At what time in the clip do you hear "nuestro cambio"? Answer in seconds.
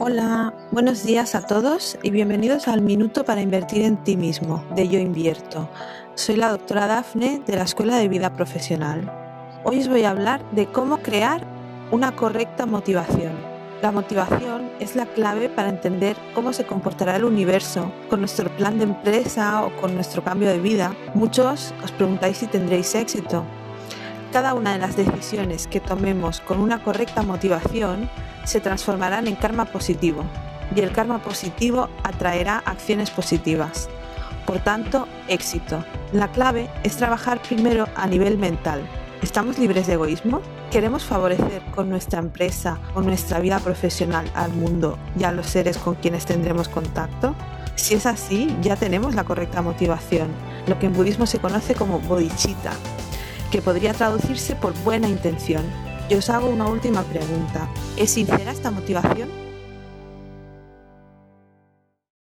19.94-20.48